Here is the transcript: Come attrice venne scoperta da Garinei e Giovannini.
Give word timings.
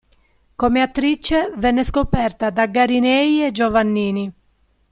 Come 0.55 0.81
attrice 0.81 1.51
venne 1.57 1.83
scoperta 1.83 2.49
da 2.49 2.65
Garinei 2.65 3.45
e 3.45 3.51
Giovannini. 3.51 4.33